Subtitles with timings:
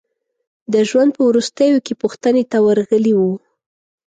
[0.73, 3.33] د ژوند په وروستیو کې پوښتنې ته ورغلي وو.